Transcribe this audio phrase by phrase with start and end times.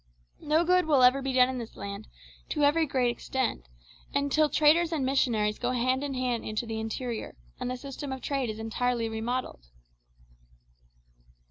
[0.41, 2.07] No good will ever be done in this land,
[2.49, 3.69] to any great extent,
[4.15, 8.19] until traders and missionaries go hand in hand into the interior, and the system of
[8.21, 9.67] trade is entirely remodelled."